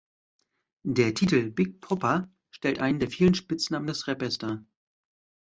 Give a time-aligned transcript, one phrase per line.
[0.83, 4.65] Der Titel „Big Poppa“ stellt einen der vielen Spitznamen des Rappers dar.